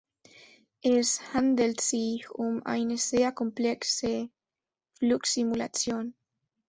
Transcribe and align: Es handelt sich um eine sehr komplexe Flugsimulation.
Es 0.81 1.21
handelt 1.35 1.79
sich 1.79 2.27
um 2.31 2.65
eine 2.65 2.97
sehr 2.97 3.31
komplexe 3.31 4.31
Flugsimulation. 4.97 6.15